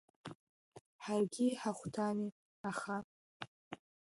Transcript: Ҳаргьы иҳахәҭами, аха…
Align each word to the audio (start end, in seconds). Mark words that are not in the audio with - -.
Ҳаргьы 1.03 1.45
иҳахәҭами, 1.49 2.21
аха… 2.69 2.95